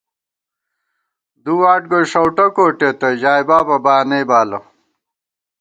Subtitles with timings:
[1.43, 4.59] دو واٹ گوئی ݭؤٹہ کوٹېتہ، ژائےبابہ بانئ بالہ